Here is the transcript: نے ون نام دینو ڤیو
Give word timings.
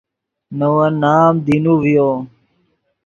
نے 0.57 0.67
ون 0.75 0.91
نام 1.03 1.33
دینو 1.45 1.73
ڤیو 1.81 2.09